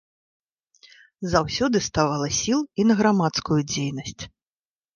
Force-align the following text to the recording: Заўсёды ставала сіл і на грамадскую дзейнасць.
Заўсёды 1.33 1.77
ставала 1.89 2.27
сіл 2.39 2.59
і 2.81 2.89
на 2.89 2.99
грамадскую 3.05 3.61
дзейнасць. 3.77 4.21